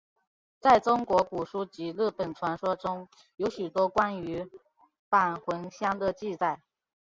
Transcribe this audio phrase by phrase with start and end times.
[0.59, 4.49] 在中国古书及日本传说当中有许多关于
[5.11, 6.63] 返魂香的记载。